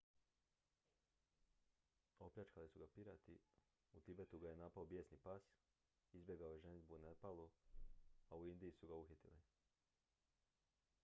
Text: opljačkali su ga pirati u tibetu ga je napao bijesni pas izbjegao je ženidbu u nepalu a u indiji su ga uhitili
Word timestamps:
opljačkali 2.27 2.69
su 2.69 2.79
ga 2.83 2.87
pirati 2.95 3.35
u 3.91 4.01
tibetu 4.07 4.39
ga 4.45 4.47
je 4.49 4.55
napao 4.63 4.85
bijesni 4.85 5.17
pas 5.27 5.51
izbjegao 6.11 6.51
je 6.53 6.59
ženidbu 6.65 6.95
u 6.95 6.99
nepalu 7.05 7.49
a 8.29 8.35
u 8.35 8.45
indiji 8.47 8.71
su 8.81 8.87
ga 8.87 8.93
uhitili 9.05 9.37